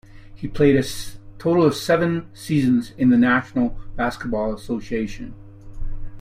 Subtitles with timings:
[0.33, 0.83] He played a
[1.37, 5.35] total of seven seasons in the National Basketball Association.